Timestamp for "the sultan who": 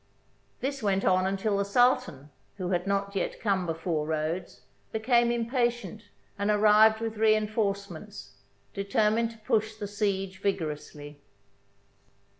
1.59-2.69